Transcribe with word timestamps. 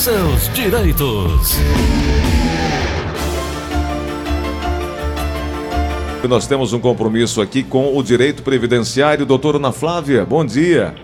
seus 0.00 0.48
direitos. 0.54 1.58
Nós 6.26 6.46
temos 6.46 6.72
um 6.72 6.80
compromisso 6.80 7.42
aqui 7.42 7.62
com 7.62 7.94
o 7.94 8.02
direito 8.02 8.42
previdenciário. 8.42 9.26
Doutora 9.26 9.58
Ana 9.58 9.72
Flávia, 9.72 10.24
bom 10.24 10.42
dia. 10.42 10.94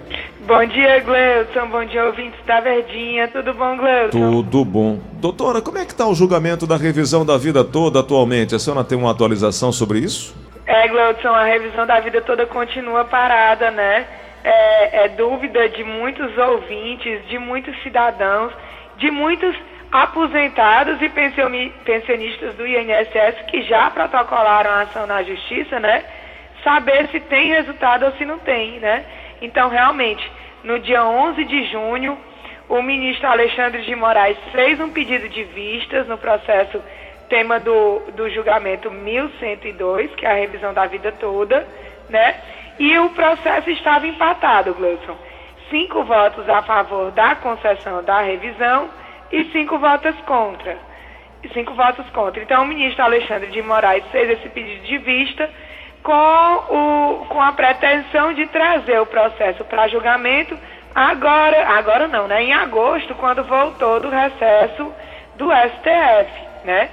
Bom 0.47 0.65
dia, 0.65 1.01
Gleudson. 1.01 1.67
Bom 1.69 1.85
dia, 1.85 2.07
ouvintes 2.07 2.41
da 2.47 2.61
Verdinha. 2.61 3.29
Tudo 3.29 3.53
bom, 3.53 3.77
Gleudson? 3.77 4.19
Tudo 4.19 4.65
bom. 4.65 4.99
Doutora, 5.21 5.61
como 5.61 5.77
é 5.77 5.85
que 5.85 5.93
está 5.93 6.07
o 6.07 6.15
julgamento 6.15 6.67
da 6.67 6.79
revisão 6.79 7.27
da 7.27 7.37
vida 7.37 7.63
toda 7.63 8.01
atualmente? 8.01 8.55
A 8.55 8.59
senhora 8.59 8.83
tem 8.83 8.97
uma 8.97 9.11
atualização 9.11 9.73
sobre 9.73 9.99
isso? 9.99 10.35
É, 10.65 10.89
Gleudson, 10.89 11.29
a 11.29 11.45
revisão 11.45 11.87
da 11.87 12.01
vida 12.01 12.23
toda 12.23 12.47
continua 12.47 13.05
parada, 13.05 13.71
né? 13.71 14.07
É, 14.43 15.05
é 15.05 15.09
dúvida 15.09 15.69
de 15.69 15.85
muitos 15.85 16.37
ouvintes, 16.39 17.27
de 17.29 17.39
muitos 17.39 17.75
cidadãos, 17.83 18.53
de 18.97 19.11
muitos 19.11 19.57
aposentados 19.91 21.01
e 21.01 21.09
pensionistas 21.09 22.55
do 22.55 22.67
INSS 22.67 23.43
que 23.49 23.63
já 23.63 23.91
protocolaram 23.91 24.71
a 24.71 24.81
ação 24.83 25.07
na 25.07 25.23
justiça, 25.23 25.79
né? 25.79 26.05
Saber 26.63 27.09
se 27.09 27.21
tem 27.21 27.49
resultado 27.49 28.05
ou 28.05 28.13
se 28.13 28.25
não 28.25 28.39
tem, 28.39 28.81
né? 28.81 29.05
Então, 29.41 29.69
realmente, 29.69 30.31
no 30.65 30.79
dia 30.79 31.05
11 31.05 31.45
de 31.45 31.65
junho, 31.67 32.19
o 32.69 32.83
ministro 32.83 33.29
Alexandre 33.29 33.83
de 33.83 33.95
Moraes 33.95 34.37
fez 34.51 34.81
um 34.81 34.91
pedido 34.91 35.29
de 35.29 35.45
vistas 35.45 36.09
no 36.09 36.19
processo 36.19 36.83
tema 37.29 37.61
do, 37.61 38.01
do 38.15 38.29
julgamento 38.31 38.91
1102, 38.91 40.15
que 40.15 40.27
é 40.27 40.31
a 40.31 40.35
revisão 40.35 40.75
da 40.75 40.87
vida 40.87 41.13
toda, 41.13 41.67
né? 42.09 42.35
E 42.79 42.99
o 42.99 43.11
processo 43.11 43.71
estava 43.71 44.07
empatado, 44.07 44.75
Gleison. 44.75 45.17
Cinco 45.71 46.05
votos 46.05 46.49
a 46.49 46.63
favor 46.63 47.11
da 47.11 47.35
concessão 47.35 48.03
da 48.05 48.21
revisão 48.21 48.89
e 49.33 49.45
cinco 49.47 49.79
votos 49.79 50.15
contra. 50.27 50.79
E 51.43 51.49
cinco 51.49 51.75
votos 51.75 52.09
contra. 52.11 52.43
Então, 52.43 52.63
o 52.63 52.67
ministro 52.67 53.03
Alexandre 53.03 53.51
de 53.51 53.63
Moraes 53.63 54.05
fez 54.13 54.31
esse 54.31 54.49
pedido 54.49 54.85
de 54.85 54.99
vista 54.99 55.51
com, 56.03 56.13
o, 56.13 57.27
com 57.27 57.43
a 57.43 57.53
pretensão 57.53 58.33
de 58.33 58.47
trazer 58.47 59.01
o 59.01 59.07
processo 59.07 59.65
para 59.65 59.89
julgamento 59.89 60.57
agora, 60.95 61.69
agora 61.69 62.07
não, 62.07 62.29
né? 62.29 62.45
Em 62.45 62.53
agosto, 62.53 63.15
quando 63.17 63.43
voltou 63.45 64.01
do 64.01 64.09
recesso 64.09 64.93
do 65.37 65.51
STF, 65.51 66.31
né? 66.65 66.91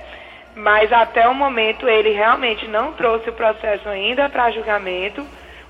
Mas 0.56 0.92
até 0.92 1.28
o 1.28 1.34
momento 1.34 1.88
ele 1.88 2.10
realmente 2.10 2.68
não 2.68 2.94
trouxe 2.94 3.30
o 3.30 3.34
processo 3.34 3.88
ainda 3.88 4.30
para 4.30 4.52
julgamento. 4.52 5.26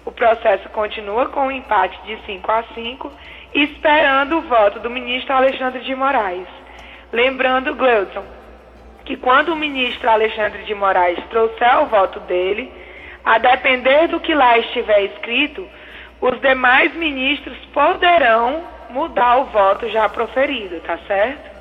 O 0.06 0.12
processo 0.12 0.68
continua 0.70 1.28
com 1.28 1.48
um 1.48 1.52
empate 1.52 2.00
de 2.06 2.18
5 2.26 2.52
a 2.52 2.64
5, 2.74 3.12
esperando 3.54 4.38
o 4.38 4.42
voto 4.42 4.80
do 4.80 4.90
ministro 4.90 5.34
Alexandre 5.34 5.82
de 5.82 5.96
Moraes. 5.96 6.48
Lembrando, 7.12 7.76
Gleudson, 7.76 8.26
que 9.06 9.16
quando 9.16 9.50
o 9.50 9.56
ministro 9.56 10.10
Alexandre 10.10 10.64
de 10.64 10.74
Moraes 10.76 11.20
trouxer 11.30 11.82
o 11.82 11.86
voto 11.86 12.20
dele, 12.22 12.72
a 13.24 13.38
depender 13.38 14.08
do 14.08 14.20
que 14.20 14.34
lá 14.34 14.58
estiver 14.58 15.04
escrito, 15.06 15.68
os 16.20 16.40
demais 16.42 16.94
ministros 16.96 17.58
poderão 17.74 18.64
mudar 18.90 19.38
o 19.38 19.46
voto 19.46 19.90
já 19.90 20.10
proferido, 20.10 20.80
tá 20.82 20.98
certo? 21.08 21.53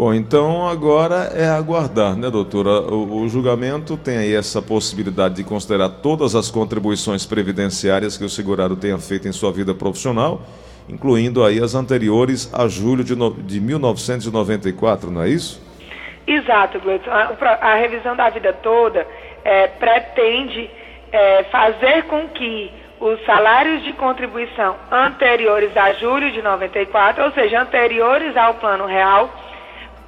Bom, 0.00 0.14
então 0.14 0.66
agora 0.66 1.30
é 1.36 1.46
aguardar, 1.46 2.16
né, 2.16 2.30
doutora? 2.30 2.70
O, 2.90 3.20
o, 3.20 3.28
julgamento 3.28 3.98
tem 3.98 4.16
aí 4.16 4.34
essa 4.34 4.62
possibilidade 4.62 5.34
de 5.34 5.44
considerar 5.44 5.90
todas 5.90 6.34
as 6.34 6.50
contribuições 6.50 7.26
previdenciárias 7.26 8.16
que 8.16 8.24
o 8.24 8.28
segurado 8.30 8.74
tenha 8.76 8.96
feito 8.96 9.28
em 9.28 9.32
sua 9.32 9.52
vida 9.52 9.74
profissional, 9.74 10.40
incluindo 10.88 11.44
aí 11.44 11.62
as 11.62 11.74
anteriores 11.74 12.50
a 12.54 12.66
julho 12.66 13.04
de, 13.04 13.14
no, 13.14 13.30
de 13.30 13.60
1994, 13.60 15.10
não 15.10 15.22
é 15.22 15.28
isso? 15.28 15.60
Exato, 16.26 16.80
Gleudson. 16.80 17.10
A, 17.10 17.58
a 17.60 17.74
revisão 17.74 18.16
da 18.16 18.30
vida 18.30 18.54
toda 18.54 19.06
é, 19.44 19.66
pretende 19.66 20.70
é, 21.12 21.44
fazer 21.52 22.04
com 22.04 22.26
que 22.28 22.72
os 22.98 23.22
salários 23.26 23.84
de 23.84 23.92
contribuição 23.92 24.76
anteriores 24.90 25.76
a 25.76 25.92
julho 25.92 26.32
de 26.32 26.40
94, 26.40 27.22
ou 27.22 27.32
seja, 27.32 27.60
anteriores 27.60 28.34
ao 28.34 28.54
plano 28.54 28.86
real, 28.86 29.30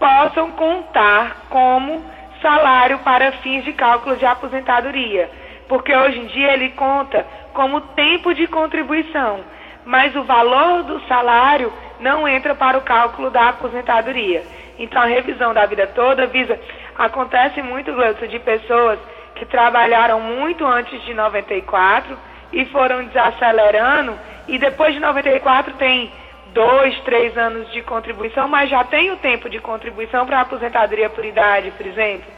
possam 0.03 0.51
contar 0.51 1.47
como 1.49 2.05
salário 2.43 2.99
para 2.99 3.31
fins 3.35 3.65
de 3.65 3.73
cálculo 3.73 4.17
de 4.17 4.27
aposentadoria. 4.27 5.31
Porque 5.69 5.95
hoje 5.95 6.19
em 6.19 6.27
dia 6.27 6.55
ele 6.55 6.71
conta 6.71 7.25
como 7.55 7.81
tempo 7.81 8.35
de 8.35 8.49
contribuição, 8.49 9.45
mas 9.85 10.17
o 10.17 10.25
valor 10.25 10.83
do 10.83 11.01
salário 11.07 11.73
não 12.01 12.27
entra 12.27 12.53
para 12.53 12.77
o 12.77 12.81
cálculo 12.81 13.31
da 13.31 13.51
aposentadoria. 13.51 14.43
Então 14.77 15.01
a 15.01 15.07
revisão 15.07 15.55
da 15.55 15.67
vida 15.67 15.87
toda 15.87 16.27
visa. 16.27 16.59
Acontece 16.99 17.63
muito, 17.63 17.93
Gleudson, 17.93 18.27
de 18.27 18.41
pessoas 18.41 18.99
que 19.37 19.47
trabalharam 19.47 20.21
muito 20.21 20.67
antes 20.67 21.01
de 21.05 21.15
94 21.15 22.19
e 22.53 22.65
foram 22.67 23.05
desacelerando, 23.05 24.19
e 24.49 24.59
depois 24.59 24.95
de 24.95 25.01
94 25.01 25.75
tem 25.75 26.11
dois, 26.53 26.99
três 27.01 27.37
anos 27.37 27.71
de 27.73 27.83
contribuição, 27.83 28.49
mas 28.49 28.71
já 28.71 28.85
tem 28.85 29.11
o 29.11 29.17
tempo 29.17 29.49
de 29.49 29.59
contribuição 29.59 30.27
para 30.27 30.41
aposentadoria 30.41 31.11
por 31.11 31.25
idade, 31.25 31.71
por 31.73 31.87
exemplo. 31.87 32.31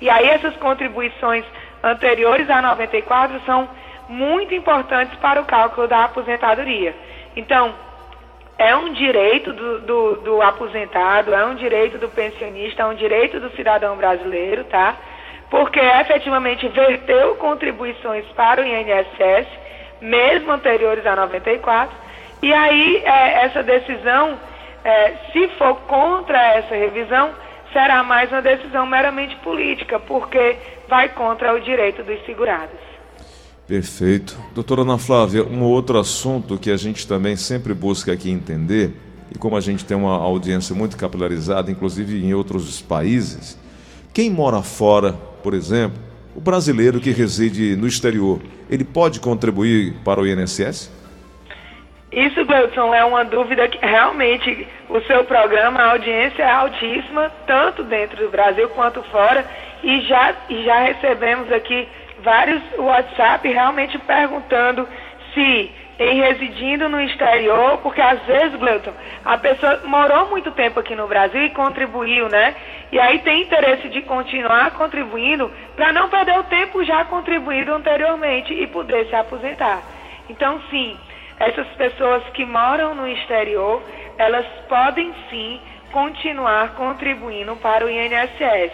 E 0.00 0.08
aí 0.08 0.28
essas 0.28 0.56
contribuições 0.56 1.44
anteriores 1.82 2.48
a 2.50 2.62
94 2.62 3.40
são 3.44 3.68
muito 4.08 4.54
importantes 4.54 5.16
para 5.18 5.40
o 5.40 5.44
cálculo 5.44 5.86
da 5.86 6.04
aposentadoria. 6.04 6.94
Então, 7.36 7.74
é 8.56 8.74
um 8.74 8.92
direito 8.92 9.52
do, 9.52 9.80
do, 9.80 10.14
do 10.16 10.42
aposentado, 10.42 11.34
é 11.34 11.44
um 11.44 11.54
direito 11.54 11.98
do 11.98 12.08
pensionista, 12.08 12.82
é 12.82 12.86
um 12.86 12.94
direito 12.94 13.38
do 13.38 13.50
cidadão 13.50 13.96
brasileiro, 13.96 14.64
tá? 14.64 14.96
porque 15.50 15.80
efetivamente 15.80 16.68
verteu 16.68 17.36
contribuições 17.36 18.24
para 18.36 18.62
o 18.62 18.66
INSS, 18.66 19.46
mesmo 20.00 20.52
anteriores 20.52 21.06
a 21.06 21.16
94, 21.16 21.96
e 22.42 22.52
aí 22.52 23.02
é, 23.04 23.44
essa 23.44 23.62
decisão, 23.62 24.38
é, 24.84 25.14
se 25.32 25.48
for 25.58 25.74
contra 25.86 26.38
essa 26.54 26.74
revisão, 26.74 27.30
será 27.72 28.02
mais 28.02 28.30
uma 28.30 28.42
decisão 28.42 28.86
meramente 28.86 29.36
política, 29.36 29.98
porque 30.00 30.56
vai 30.88 31.08
contra 31.10 31.54
o 31.54 31.60
direito 31.60 32.02
dos 32.02 32.24
segurados. 32.24 32.78
Perfeito. 33.66 34.38
Doutora 34.54 34.80
Ana 34.80 34.96
Flávia, 34.96 35.44
um 35.44 35.62
outro 35.62 35.98
assunto 35.98 36.58
que 36.58 36.70
a 36.70 36.76
gente 36.76 37.06
também 37.06 37.36
sempre 37.36 37.74
busca 37.74 38.12
aqui 38.12 38.30
entender, 38.30 38.92
e 39.30 39.36
como 39.36 39.56
a 39.56 39.60
gente 39.60 39.84
tem 39.84 39.96
uma 39.96 40.16
audiência 40.16 40.74
muito 40.74 40.96
capilarizada, 40.96 41.70
inclusive 41.70 42.24
em 42.24 42.32
outros 42.32 42.80
países, 42.80 43.58
quem 44.14 44.30
mora 44.30 44.62
fora 44.62 45.14
por 45.42 45.54
exemplo, 45.54 45.98
o 46.34 46.40
brasileiro 46.40 47.00
que 47.00 47.10
reside 47.10 47.76
no 47.76 47.86
exterior, 47.86 48.40
ele 48.68 48.84
pode 48.84 49.20
contribuir 49.20 49.94
para 50.04 50.20
o 50.20 50.26
INSS? 50.26 50.90
Isso, 52.10 52.44
Gleudson, 52.44 52.94
é 52.94 53.04
uma 53.04 53.24
dúvida 53.24 53.68
que 53.68 53.78
realmente 53.84 54.66
o 54.88 55.00
seu 55.02 55.24
programa, 55.24 55.80
a 55.80 55.90
audiência 55.90 56.42
é 56.42 56.50
altíssima, 56.50 57.30
tanto 57.46 57.84
dentro 57.84 58.16
do 58.16 58.30
Brasil 58.30 58.68
quanto 58.70 59.02
fora, 59.04 59.44
e 59.82 60.00
já, 60.02 60.34
já 60.48 60.80
recebemos 60.80 61.52
aqui 61.52 61.86
vários 62.20 62.62
WhatsApp 62.78 63.46
realmente 63.46 63.98
perguntando 63.98 64.88
se 65.34 65.70
em 65.98 66.20
residindo 66.20 66.88
no 66.88 67.00
exterior, 67.00 67.78
porque 67.78 68.00
às 68.00 68.20
vezes, 68.22 68.54
Gleuton, 68.54 68.92
a 69.24 69.36
pessoa 69.36 69.80
morou 69.84 70.28
muito 70.28 70.52
tempo 70.52 70.78
aqui 70.78 70.94
no 70.94 71.08
Brasil 71.08 71.42
e 71.42 71.50
contribuiu, 71.50 72.28
né? 72.28 72.54
E 72.92 72.98
aí 73.00 73.18
tem 73.18 73.42
interesse 73.42 73.88
de 73.88 74.02
continuar 74.02 74.70
contribuindo 74.72 75.50
para 75.74 75.92
não 75.92 76.08
perder 76.08 76.38
o 76.38 76.44
tempo 76.44 76.84
já 76.84 77.04
contribuído 77.04 77.74
anteriormente 77.74 78.54
e 78.54 78.66
poder 78.68 79.06
se 79.08 79.14
aposentar. 79.16 79.82
Então, 80.30 80.60
sim, 80.70 80.96
essas 81.40 81.66
pessoas 81.76 82.22
que 82.30 82.44
moram 82.44 82.94
no 82.94 83.06
exterior, 83.06 83.82
elas 84.16 84.46
podem 84.68 85.14
sim 85.30 85.60
continuar 85.92 86.74
contribuindo 86.74 87.56
para 87.56 87.84
o 87.84 87.90
INSS. 87.90 88.72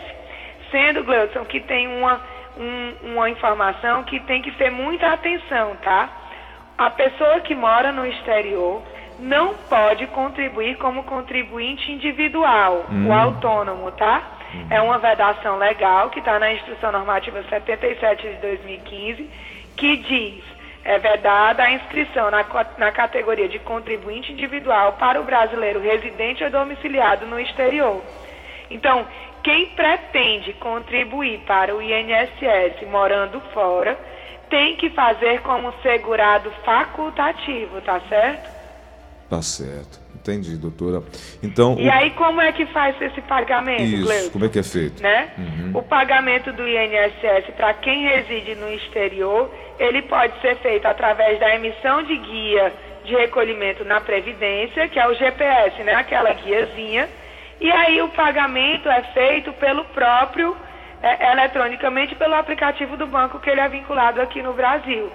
Sendo, 0.70 1.04
Gleuton, 1.04 1.44
que 1.44 1.60
tem 1.60 1.86
uma, 1.86 2.20
um, 2.56 3.12
uma 3.12 3.30
informação 3.30 4.02
que 4.04 4.18
tem 4.20 4.42
que 4.42 4.50
ter 4.52 4.70
muita 4.70 5.12
atenção, 5.12 5.76
tá? 5.76 6.24
a 6.76 6.90
pessoa 6.90 7.40
que 7.40 7.54
mora 7.54 7.92
no 7.92 8.04
exterior 8.06 8.82
não 9.18 9.54
pode 9.54 10.06
contribuir 10.08 10.76
como 10.76 11.04
contribuinte 11.04 11.90
individual, 11.92 12.84
hum. 12.90 13.08
o 13.08 13.12
autônomo, 13.12 13.92
tá? 13.92 14.22
Hum. 14.52 14.66
É 14.70 14.82
uma 14.82 14.98
vedação 14.98 15.56
legal 15.56 16.10
que 16.10 16.18
está 16.18 16.38
na 16.38 16.52
Instrução 16.52 16.90
Normativa 16.90 17.42
77 17.48 18.22
de 18.28 18.34
2015, 18.36 19.30
que 19.76 19.96
diz 19.98 20.44
é 20.84 20.98
vedada 20.98 21.62
a 21.62 21.72
inscrição 21.72 22.30
na, 22.30 22.44
na 22.78 22.92
categoria 22.92 23.48
de 23.48 23.58
contribuinte 23.58 24.32
individual 24.32 24.92
para 24.94 25.20
o 25.20 25.24
brasileiro 25.24 25.80
residente 25.80 26.44
ou 26.44 26.50
domiciliado 26.50 27.26
no 27.26 27.40
exterior. 27.40 28.02
Então, 28.70 29.06
quem 29.42 29.66
pretende 29.70 30.52
contribuir 30.54 31.38
para 31.46 31.74
o 31.74 31.80
INSS 31.82 32.86
morando 32.90 33.40
fora 33.52 33.98
tem 34.50 34.76
que 34.76 34.90
fazer 34.90 35.40
como 35.40 35.72
segurado 35.82 36.50
facultativo, 36.64 37.80
tá 37.80 38.00
certo? 38.08 38.54
Tá 39.28 39.40
certo. 39.42 39.98
Entendi, 40.14 40.56
doutora. 40.56 41.02
Então, 41.42 41.76
E 41.78 41.88
o- 41.88 41.92
aí, 41.92 42.10
como 42.10 42.40
é 42.40 42.52
que 42.52 42.64
faz 42.66 42.94
esse 43.00 43.20
pagamento, 43.22 43.82
isso, 43.82 44.04
Gleuton? 44.04 44.30
como 44.30 44.44
é 44.44 44.48
que 44.48 44.58
é 44.58 44.62
feito? 44.62 45.02
né? 45.02 45.30
Uhum. 45.36 45.70
O 45.78 45.82
pagamento 45.82 46.52
do 46.52 46.66
INSS 46.66 47.50
para 47.56 47.74
quem 47.74 48.06
reside 48.06 48.54
no 48.54 48.70
exterior, 48.72 49.50
ele 49.78 50.02
pode 50.02 50.40
ser 50.40 50.56
feito 50.56 50.86
através 50.86 51.38
da 51.40 51.54
emissão 51.54 52.02
de 52.02 52.16
guia 52.16 52.72
de 53.04 53.14
recolhimento 53.14 53.84
na 53.84 54.00
Previdência, 54.00 54.88
que 54.88 54.98
é 54.98 55.06
o 55.06 55.14
GPS, 55.14 55.82
né? 55.82 55.94
Aquela 55.94 56.32
guiazinha. 56.32 57.08
E 57.60 57.70
aí 57.70 58.00
o 58.02 58.08
pagamento 58.08 58.88
é 58.88 59.02
feito 59.12 59.52
pelo 59.54 59.84
próprio, 59.86 60.56
é, 61.02 61.32
eletronicamente 61.32 62.14
pelo 62.14 62.34
aplicativo 62.34 62.96
do 62.96 63.06
banco 63.06 63.38
que 63.38 63.50
ele 63.50 63.60
é 63.60 63.68
vinculado 63.68 64.20
aqui 64.20 64.42
no 64.42 64.52
Brasil. 64.52 65.10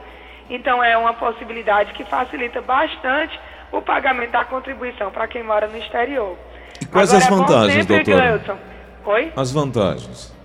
Então 0.49 0.83
é 0.83 0.97
uma 0.97 1.13
possibilidade 1.13 1.93
que 1.93 2.03
facilita 2.03 2.61
bastante 2.61 3.39
o 3.71 3.81
pagamento 3.81 4.31
da 4.31 4.45
contribuição 4.45 5.11
para 5.11 5.27
quem 5.27 5.43
mora 5.43 5.67
no 5.67 5.77
exterior. 5.77 6.37
E 6.81 6.85
quais 6.85 7.13
Agora, 7.13 7.25
as 7.25 7.31
é 7.31 7.35
vantagens? 7.35 7.85
Gleuton. 7.85 8.57
Oi? 9.05 9.31
As 9.35 9.51
vantagens. 9.51 10.35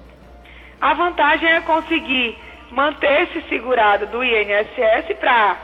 A 0.80 0.92
vantagem 0.94 1.48
é 1.48 1.60
conseguir 1.60 2.38
manter 2.70 3.22
esse 3.22 3.42
segurado 3.48 4.06
do 4.06 4.22
INSS 4.22 5.16
para 5.18 5.56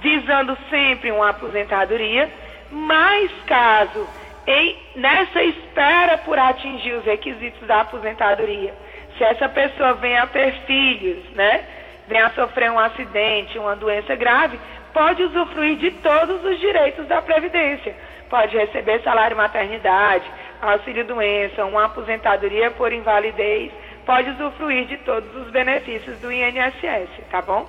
visando 0.00 0.56
sempre 0.68 1.10
uma 1.10 1.30
aposentadoria, 1.30 2.28
mas 2.70 3.30
caso 3.46 4.08
em, 4.46 4.76
nessa 4.96 5.42
espera 5.42 6.18
por 6.18 6.38
atingir 6.38 6.92
os 6.94 7.04
requisitos 7.04 7.66
da 7.66 7.82
aposentadoria, 7.82 8.74
se 9.16 9.24
essa 9.24 9.48
pessoa 9.48 9.94
venha 9.94 10.22
a 10.22 10.26
ter 10.26 10.52
filhos, 10.66 11.22
né, 11.34 11.64
venha 12.08 12.26
a 12.26 12.30
sofrer 12.30 12.70
um 12.70 12.78
acidente, 12.78 13.58
uma 13.58 13.76
doença 13.76 14.16
grave, 14.16 14.58
pode 14.92 15.22
usufruir 15.22 15.76
de 15.76 15.90
todos 15.92 16.44
os 16.44 16.58
direitos 16.58 17.06
da 17.06 17.22
Previdência. 17.22 17.94
Pode 18.28 18.56
receber 18.56 19.00
salário 19.02 19.36
maternidade, 19.36 20.24
auxílio 20.62 21.04
doença, 21.04 21.64
uma 21.64 21.86
aposentadoria 21.86 22.70
por 22.70 22.92
invalidez, 22.92 23.72
pode 24.10 24.28
usufruir 24.30 24.86
de 24.86 24.96
todos 24.98 25.32
os 25.36 25.50
benefícios 25.52 26.18
do 26.18 26.32
INSS, 26.32 27.08
tá 27.30 27.40
bom? 27.42 27.64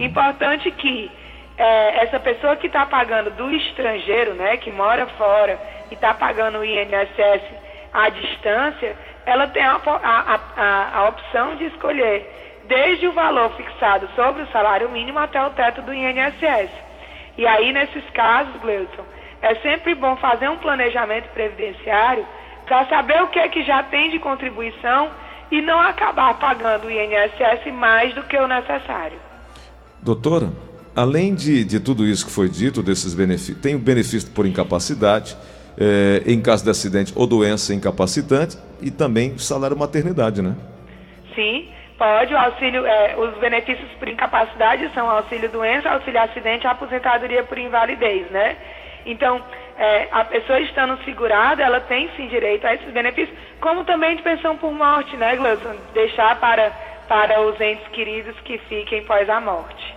Importante 0.00 0.70
que 0.70 1.10
é, 1.58 2.04
essa 2.04 2.18
pessoa 2.18 2.56
que 2.56 2.66
está 2.66 2.86
pagando 2.86 3.28
do 3.32 3.50
estrangeiro, 3.50 4.32
né, 4.32 4.56
que 4.56 4.70
mora 4.70 5.06
fora 5.18 5.60
e 5.90 5.94
está 5.94 6.14
pagando 6.14 6.60
o 6.60 6.64
INSS 6.64 7.42
à 7.92 8.08
distância, 8.08 8.96
ela 9.26 9.46
tem 9.48 9.62
a, 9.62 9.78
a- 9.84 10.40
a- 10.56 10.90
a 10.98 11.08
opção 11.10 11.56
de 11.56 11.66
escolher 11.66 12.26
desde 12.64 13.06
o 13.06 13.12
valor 13.12 13.50
fixado 13.50 14.08
sobre 14.16 14.44
o 14.44 14.46
salário 14.46 14.88
mínimo 14.88 15.18
até 15.18 15.44
o 15.44 15.50
teto 15.50 15.82
do 15.82 15.92
INSS. 15.92 16.70
E 17.36 17.46
aí, 17.46 17.70
nesses 17.70 18.08
casos, 18.14 18.56
Gleuton, 18.62 19.04
é 19.42 19.56
sempre 19.56 19.94
bom 19.94 20.16
fazer 20.16 20.48
um 20.48 20.56
planejamento 20.56 21.28
previdenciário 21.34 22.26
para 22.64 22.86
saber 22.86 23.22
o 23.22 23.26
que 23.28 23.38
é 23.38 23.48
que 23.48 23.62
já 23.62 23.82
tem 23.82 24.08
de 24.08 24.18
contribuição 24.20 25.10
e 25.52 25.60
não 25.60 25.78
acabar 25.78 26.32
pagando 26.38 26.86
o 26.86 26.90
INSS 26.90 27.70
mais 27.74 28.14
do 28.14 28.22
que 28.22 28.38
o 28.38 28.48
necessário. 28.48 29.18
Doutora, 30.00 30.50
além 30.96 31.34
de, 31.34 31.62
de 31.62 31.78
tudo 31.78 32.06
isso 32.06 32.24
que 32.24 32.32
foi 32.32 32.48
dito, 32.48 32.82
desses 32.82 33.12
benefícios, 33.12 33.58
tem 33.58 33.74
o 33.74 33.78
benefício 33.78 34.30
por 34.32 34.46
incapacidade, 34.46 35.36
eh, 35.78 36.22
em 36.26 36.40
caso 36.40 36.64
de 36.64 36.70
acidente 36.70 37.12
ou 37.14 37.26
doença 37.26 37.74
incapacitante, 37.74 38.56
e 38.80 38.90
também 38.90 39.36
salário 39.36 39.76
maternidade, 39.76 40.40
né? 40.40 40.56
Sim, 41.34 41.68
pode. 41.98 42.32
O 42.32 42.38
auxílio, 42.38 42.86
é, 42.86 43.14
os 43.18 43.38
benefícios 43.38 43.90
por 43.98 44.08
incapacidade 44.08 44.90
são 44.94 45.10
auxílio 45.10 45.50
doença, 45.50 45.90
auxílio 45.90 46.20
acidente 46.22 46.64
e 46.64 46.66
aposentadoria 46.66 47.44
por 47.44 47.58
invalidez, 47.58 48.30
né? 48.30 48.56
Então, 49.04 49.42
é, 49.82 50.08
a 50.12 50.24
pessoa 50.24 50.60
estando 50.60 50.96
segurada, 51.04 51.60
ela 51.60 51.80
tem 51.80 52.08
sim 52.16 52.28
direito 52.28 52.64
a 52.64 52.72
esses 52.72 52.88
benefícios, 52.92 53.36
como 53.60 53.84
também 53.84 54.14
de 54.14 54.22
pensão 54.22 54.56
por 54.56 54.72
morte, 54.72 55.16
né, 55.16 55.34
Gleuson? 55.34 55.74
Deixar 55.92 56.38
para, 56.38 56.70
para 57.08 57.40
os 57.42 57.60
entes 57.60 57.88
queridos 57.88 58.38
que 58.44 58.58
fiquem 58.68 59.02
pós 59.02 59.28
a 59.28 59.40
morte. 59.40 59.92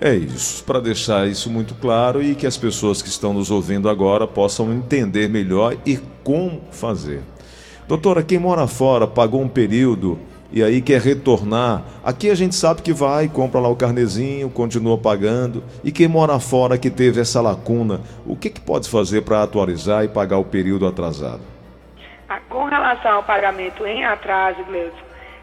É 0.00 0.14
isso, 0.14 0.62
para 0.64 0.78
deixar 0.78 1.26
isso 1.26 1.50
muito 1.50 1.74
claro 1.74 2.22
e 2.22 2.36
que 2.36 2.46
as 2.46 2.56
pessoas 2.56 3.02
que 3.02 3.08
estão 3.08 3.34
nos 3.34 3.50
ouvindo 3.50 3.88
agora 3.88 4.28
possam 4.28 4.72
entender 4.72 5.28
melhor 5.28 5.76
e 5.84 5.98
como 6.22 6.62
fazer. 6.70 7.20
Doutora, 7.88 8.22
quem 8.22 8.38
mora 8.38 8.68
fora, 8.68 9.08
pagou 9.08 9.42
um 9.42 9.48
período 9.48 10.20
e 10.52 10.62
aí 10.62 10.82
quer 10.82 11.00
retornar, 11.00 11.82
aqui 12.04 12.28
a 12.30 12.34
gente 12.34 12.54
sabe 12.54 12.82
que 12.82 12.92
vai, 12.92 13.28
compra 13.28 13.60
lá 13.60 13.68
o 13.68 13.76
carnezinho, 13.76 14.50
continua 14.50 14.98
pagando. 14.98 15.62
E 15.84 15.92
quem 15.92 16.08
mora 16.08 16.38
fora 16.40 16.76
que 16.76 16.90
teve 16.90 17.20
essa 17.20 17.40
lacuna, 17.40 18.00
o 18.26 18.34
que, 18.36 18.50
que 18.50 18.60
pode 18.60 18.88
fazer 18.90 19.22
para 19.22 19.42
atualizar 19.42 20.04
e 20.04 20.08
pagar 20.08 20.38
o 20.38 20.44
período 20.44 20.86
atrasado? 20.86 21.40
Ah, 22.28 22.40
Com 22.48 22.64
relação 22.64 23.12
ao 23.12 23.22
pagamento 23.22 23.86
em 23.86 24.04
atraso, 24.04 24.62
Gleuson, 24.64 24.96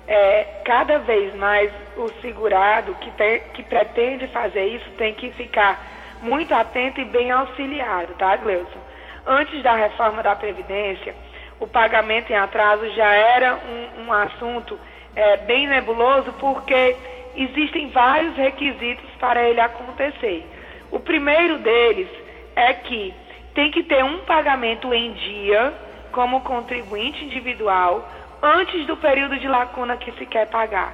é, 0.08 0.62
cada 0.66 1.00
vez 1.00 1.36
mais 1.36 1.72
o 1.98 2.10
segurado 2.22 2.94
que, 3.02 3.12
te- 3.12 3.42
que 3.54 3.64
pretende 3.64 4.28
fazer 4.28 4.66
isso 4.66 4.90
tem 4.98 5.14
que 5.14 5.32
ficar 5.32 5.86
muito 6.22 6.54
atento 6.54 7.00
e 7.02 7.06
bem 7.06 7.30
auxiliado, 7.32 8.14
tá, 8.18 8.36
Gleuson? 8.38 8.80
Antes 9.26 9.62
da 9.62 9.76
reforma 9.76 10.24
da 10.24 10.36
Previdência, 10.36 11.14
o 11.60 11.68
pagamento 11.68 12.32
em 12.32 12.36
atraso 12.36 12.90
já 12.96 13.14
era 13.14 13.56
um, 13.56 14.06
um 14.08 14.14
assunto 14.14 14.78
é, 15.18 15.38
bem 15.38 15.66
nebuloso 15.66 16.32
porque 16.34 16.96
existem 17.36 17.90
vários 17.90 18.36
requisitos 18.36 19.10
para 19.20 19.42
ele 19.42 19.60
acontecer. 19.60 20.46
O 20.92 21.00
primeiro 21.00 21.58
deles 21.58 22.08
é 22.56 22.72
que 22.74 23.12
tem 23.56 23.72
que 23.72 23.82
ter 23.82 24.04
um 24.04 24.20
pagamento 24.20 24.94
em 24.94 25.14
dia 25.14 25.74
como 26.12 26.42
contribuinte 26.42 27.26
individual 27.26 28.08
antes 28.44 28.86
do 28.86 28.96
período 28.96 29.40
de 29.40 29.48
lacuna 29.48 29.98
que 29.98 30.12
se 30.14 30.26
quer 30.28 30.48
pagar. 30.48 30.94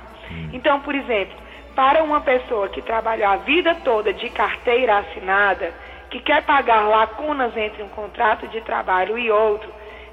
Então, 0.53 0.79
por 0.79 0.95
exemplo, 0.95 1.35
para 1.75 2.01
uma 2.01 2.21
pessoa 2.21 2.69
que 2.69 2.81
trabalhou 2.81 3.27
a 3.27 3.35
vida 3.37 3.75
toda 3.83 4.13
de 4.13 4.29
carteira 4.29 4.99
assinada, 4.99 5.73
que 6.09 6.21
quer 6.21 6.43
pagar 6.43 6.87
lacunas 6.87 7.55
entre 7.57 7.83
um 7.83 7.89
contrato 7.89 8.47
de 8.47 8.61
trabalho 8.61 9.17
e 9.17 9.29
outro, 9.29 9.69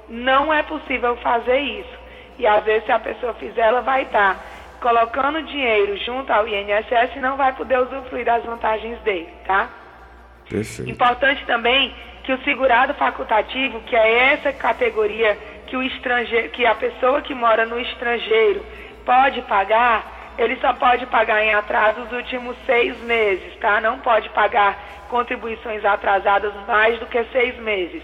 não 0.09 0.53
é 0.53 0.63
possível 0.63 1.15
fazer 1.17 1.59
isso. 1.59 2.00
E 2.41 2.47
às 2.47 2.63
vezes, 2.63 2.85
se 2.85 2.91
a 2.91 2.97
pessoa 2.97 3.35
fizer, 3.35 3.61
ela 3.61 3.81
vai 3.81 4.01
estar 4.01 4.35
colocando 4.81 5.43
dinheiro 5.43 5.95
junto 5.97 6.33
ao 6.33 6.47
INSS 6.47 7.15
e 7.15 7.19
não 7.19 7.37
vai 7.37 7.53
poder 7.53 7.77
usufruir 7.77 8.25
das 8.25 8.43
vantagens 8.43 8.99
dele, 9.01 9.29
tá? 9.45 9.69
Perfeito. 10.49 10.89
Importante 10.89 11.45
também 11.45 11.93
que 12.23 12.33
o 12.33 12.43
segurado 12.43 12.95
facultativo, 12.95 13.79
que 13.81 13.95
é 13.95 14.33
essa 14.33 14.51
categoria 14.51 15.37
que 15.67 15.77
o 15.77 15.83
estrangeiro, 15.83 16.49
que 16.49 16.65
a 16.65 16.73
pessoa 16.73 17.21
que 17.21 17.35
mora 17.35 17.63
no 17.67 17.79
estrangeiro 17.79 18.65
pode 19.05 19.39
pagar, 19.43 20.33
ele 20.35 20.55
só 20.55 20.73
pode 20.73 21.05
pagar 21.05 21.43
em 21.43 21.53
atraso 21.53 22.01
os 22.01 22.11
últimos 22.11 22.57
seis 22.65 22.97
meses, 23.03 23.55
tá? 23.59 23.79
Não 23.79 23.99
pode 23.99 24.27
pagar 24.29 24.79
contribuições 25.09 25.85
atrasadas 25.85 26.53
mais 26.67 26.97
do 26.97 27.05
que 27.05 27.23
seis 27.25 27.55
meses. 27.59 28.01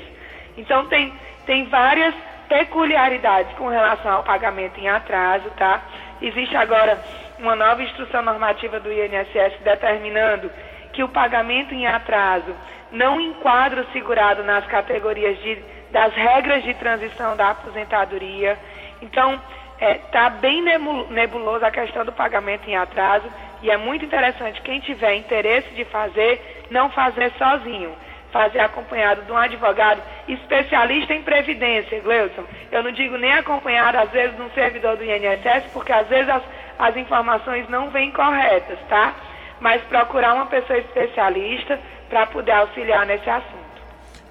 Então 0.56 0.86
tem, 0.86 1.12
tem 1.48 1.66
várias 1.66 2.14
peculiaridades 2.48 3.54
com 3.58 3.68
relação 3.68 4.12
ao 4.12 4.24
pagamento 4.24 4.80
em 4.80 4.88
atraso, 4.90 5.50
tá? 5.58 5.82
Existe 6.22 6.56
agora 6.56 7.00
uma 7.40 7.56
nova 7.56 7.84
instrução 7.84 8.22
normativa 8.22 8.80
do 8.80 8.92
INSS 8.92 9.60
determinando 9.64 10.50
que 10.94 11.04
o 11.04 11.10
pagamento 11.10 11.74
em 11.74 11.86
atraso 11.86 12.56
não 12.92 13.20
enquadra 13.20 13.82
o 13.82 13.92
segurado 13.92 14.44
nas 14.44 14.66
categorias 14.66 15.38
de, 15.40 15.62
das 15.92 16.14
regras 16.14 16.64
de 16.64 16.74
transição 16.76 17.36
da 17.36 17.52
aposentadoria. 17.52 18.58
Então, 19.02 19.40
está 19.80 20.30
bem 20.30 20.62
nebu- 20.62 21.08
nebuloso 21.12 21.66
a 21.66 21.72
questão 21.72 22.04
do 22.04 22.12
pagamento 22.12 22.68
em 22.68 22.76
atraso 22.76 23.28
e 23.62 23.70
é 23.70 23.78
muito 23.78 24.06
interessante 24.06 24.62
quem 24.62 24.80
tiver 24.80 25.16
interesse 25.16 25.70
de 25.76 25.86
fazer, 25.86 26.66
não 26.72 26.90
fazer 26.90 27.32
sozinho, 27.38 27.96
fazer 28.32 28.60
acompanhado 28.60 29.24
de 29.24 29.32
um 29.32 29.38
advogado 29.38 30.02
especialista 30.28 31.14
em 31.14 31.24
previdência, 31.24 32.00
Gleuson. 32.02 32.44
Eu 32.72 32.84
não 32.84 32.92
digo 32.92 33.18
nem 33.18 33.34
acompanhado, 33.34 33.98
às 33.98 34.10
vezes, 34.12 34.36
de 34.36 34.42
um 34.42 34.50
servidor 34.52 34.98
do 34.98 35.04
INSS, 35.04 35.72
porque 35.74 35.92
às 35.92 36.08
vezes 36.08 36.30
as, 36.30 36.44
as 36.78 36.96
informações 36.98 37.68
não 37.70 37.90
vêm 37.90 38.12
corretas, 38.12 38.78
tá? 38.90 39.16
Mas 39.60 39.82
procurar 39.84 40.34
uma 40.34 40.46
pessoa 40.46 40.78
especialista 40.78 41.80
para 42.10 42.28
poder 42.28 42.52
auxiliar 42.52 43.06
nesse 43.06 43.30
assunto. 43.30 43.58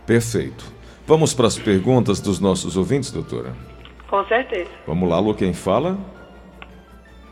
Perfeito. 0.06 0.64
Vamos 1.06 1.34
para 1.34 1.46
as 1.46 1.58
perguntas 1.58 2.20
dos 2.20 2.40
nossos 2.40 2.76
ouvintes, 2.76 3.10
doutora? 3.10 3.54
Com 4.08 4.24
certeza. 4.26 4.70
Vamos 4.86 5.08
lá, 5.08 5.18
Lu, 5.18 5.34
quem 5.34 5.52
fala? 5.52 5.96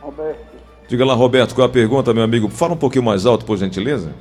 Roberto. 0.01 0.55
Diga 0.89 1.05
lá, 1.05 1.15
Roberto, 1.15 1.55
qual 1.55 1.67
é 1.67 1.71
a 1.71 1.73
pergunta, 1.73 2.13
meu 2.13 2.23
amigo? 2.23 2.49
Fala 2.49 2.75
um 2.75 2.77
pouquinho 2.77 3.05
mais 3.05 3.25
alto, 3.25 3.45
por 3.45 3.57
gentileza. 3.57 4.15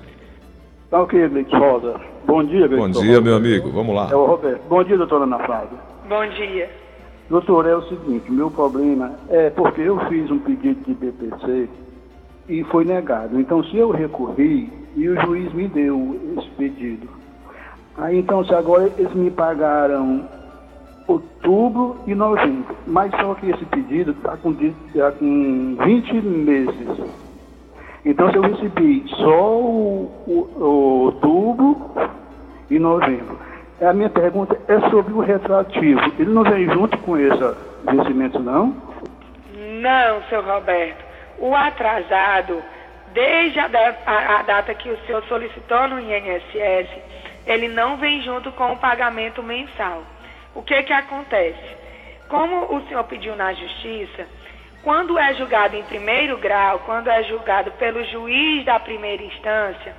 Tá 0.93 1.01
ok, 1.01 1.27
Gleito 1.27 1.57
Rosa. 1.57 1.99
Bom 2.27 2.43
dia, 2.43 2.67
Gleito 2.67 2.75
Bom 2.75 2.85
Rosa. 2.85 3.01
dia, 3.01 3.19
meu 3.19 3.35
amigo. 3.35 3.71
Vamos 3.71 3.95
lá. 3.95 4.09
É 4.11 4.15
o 4.15 4.25
Roberto. 4.27 4.61
Bom 4.69 4.83
dia, 4.83 4.95
doutora 4.95 5.23
Ana 5.23 5.39
Flávia. 5.39 5.79
Bom 6.07 6.23
dia. 6.27 6.69
Doutor, 7.31 7.65
é 7.65 7.75
o 7.75 7.81
seguinte, 7.81 8.31
meu 8.31 8.51
problema 8.51 9.11
é 9.27 9.49
porque 9.49 9.81
eu 9.81 9.97
fiz 10.01 10.29
um 10.29 10.37
pedido 10.37 10.83
de 10.85 10.93
BPC 10.93 11.67
e 12.47 12.63
foi 12.65 12.85
negado. 12.85 13.39
Então, 13.39 13.63
se 13.63 13.75
eu 13.75 13.89
recorri 13.89 14.71
e 14.95 15.09
o 15.09 15.19
juiz 15.21 15.51
me 15.53 15.67
deu 15.67 16.15
esse 16.37 16.47
pedido, 16.51 17.09
Aí 17.97 18.19
então, 18.19 18.45
se 18.45 18.53
agora 18.53 18.91
eles 18.95 19.11
me 19.15 19.31
pagaram 19.31 20.29
outubro 21.07 21.97
e 22.05 22.13
novembro, 22.13 22.75
mas 22.85 23.09
só 23.19 23.33
que 23.33 23.49
esse 23.49 23.65
pedido 23.65 24.11
está 24.11 24.37
com, 24.37 24.53
tá 24.53 25.11
com 25.17 25.75
20 25.83 26.13
meses. 26.21 26.87
Então, 28.05 28.29
eu 28.31 28.41
recebi 28.41 29.05
só 29.17 29.57
o, 29.57 30.11
o, 30.27 30.63
outubro 31.05 31.91
e 32.69 32.77
novembro, 32.77 33.39
a 33.81 33.93
minha 33.93 34.09
pergunta 34.09 34.59
é 34.67 34.79
sobre 34.89 35.13
o 35.13 35.19
retroativo. 35.19 36.01
Ele 36.19 36.31
não 36.31 36.43
vem 36.43 36.69
junto 36.69 36.97
com 36.99 37.17
esse 37.17 37.55
vencimento, 37.85 38.39
não? 38.39 38.75
Não, 39.81 40.23
seu 40.29 40.41
Roberto. 40.41 41.03
O 41.39 41.55
atrasado, 41.55 42.61
desde 43.13 43.59
a, 43.59 43.69
a, 44.05 44.39
a 44.39 44.43
data 44.43 44.73
que 44.73 44.89
o 44.89 44.97
senhor 45.05 45.23
solicitou 45.23 45.87
no 45.87 45.99
INSS, 45.99 46.89
ele 47.45 47.67
não 47.69 47.97
vem 47.97 48.21
junto 48.21 48.51
com 48.51 48.73
o 48.73 48.77
pagamento 48.77 49.41
mensal. 49.41 50.03
O 50.55 50.61
que 50.61 50.83
que 50.83 50.93
acontece? 50.93 51.83
Como 52.29 52.75
o 52.75 52.81
senhor 52.87 53.03
pediu 53.05 53.35
na 53.35 53.53
justiça, 53.53 54.25
quando 54.83 55.17
é 55.17 55.33
julgado 55.35 55.77
em 55.77 55.83
primeiro 55.83 56.37
grau, 56.37 56.79
quando 56.79 57.09
é 57.09 57.23
julgado 57.23 57.71
pelo 57.71 58.03
juiz 58.05 58.65
da 58.65 58.79
primeira 58.79 59.23
instância 59.23 59.95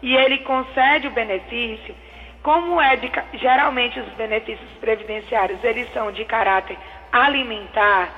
e 0.00 0.14
ele 0.14 0.38
concede 0.38 1.08
o 1.08 1.10
benefício, 1.10 1.94
como 2.42 2.80
é 2.80 2.94
de, 2.96 3.10
geralmente 3.34 3.98
os 3.98 4.08
benefícios 4.10 4.70
previdenciários 4.80 5.62
eles 5.64 5.92
são 5.92 6.12
de 6.12 6.24
caráter 6.24 6.78
alimentar, 7.10 8.10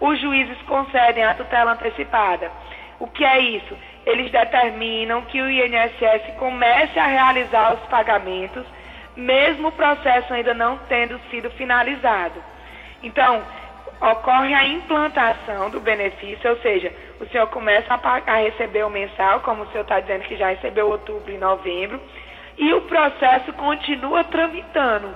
os 0.00 0.18
juízes 0.18 0.56
concedem 0.62 1.24
a 1.24 1.34
tutela 1.34 1.72
antecipada. 1.72 2.50
O 2.98 3.06
que 3.06 3.24
é 3.24 3.38
isso? 3.38 3.76
Eles 4.06 4.30
determinam 4.30 5.22
que 5.22 5.40
o 5.40 5.50
INSS 5.50 6.34
comece 6.38 6.98
a 6.98 7.06
realizar 7.06 7.74
os 7.74 7.80
pagamentos, 7.88 8.64
mesmo 9.14 9.68
o 9.68 9.72
processo 9.72 10.32
ainda 10.32 10.54
não 10.54 10.78
tendo 10.88 11.20
sido 11.30 11.50
finalizado. 11.50 12.42
Então, 13.02 13.42
ocorre 14.00 14.54
a 14.54 14.66
implantação 14.66 15.70
do 15.70 15.80
benefício, 15.80 16.50
ou 16.50 16.56
seja, 16.58 16.92
o 17.20 17.26
senhor 17.26 17.46
começa 17.48 17.94
a, 17.94 18.22
a 18.26 18.36
receber 18.36 18.84
o 18.84 18.90
mensal, 18.90 19.40
como 19.40 19.62
o 19.62 19.66
senhor 19.68 19.82
está 19.82 20.00
dizendo 20.00 20.24
que 20.24 20.36
já 20.36 20.48
recebeu 20.50 20.88
outubro 20.88 21.32
e 21.32 21.38
novembro, 21.38 22.00
e 22.58 22.72
o 22.74 22.82
processo 22.82 23.52
continua 23.54 24.24
tramitando. 24.24 25.08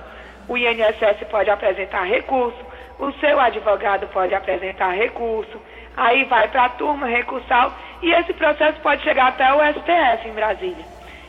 O 0.47 0.57
INSS 0.57 1.27
pode 1.29 1.49
apresentar 1.49 2.03
recurso, 2.03 2.59
o 2.99 3.11
seu 3.13 3.39
advogado 3.39 4.07
pode 4.07 4.33
apresentar 4.33 4.91
recurso, 4.91 5.61
aí 5.95 6.23
vai 6.25 6.47
para 6.47 6.65
a 6.65 6.69
turma 6.69 7.07
recursal 7.07 7.73
e 8.01 8.11
esse 8.11 8.33
processo 8.33 8.79
pode 8.81 9.03
chegar 9.03 9.27
até 9.27 9.51
o 9.53 9.59
STF 9.73 10.27
em 10.27 10.33
Brasília. 10.33 10.85